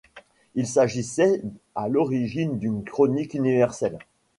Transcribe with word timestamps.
Il 0.55 0.65
s'agissait 0.65 1.43
à 1.75 1.87
l'origine 1.87 2.57
d'une 2.57 2.83
chronique 2.83 3.35
universelle. 3.35 3.99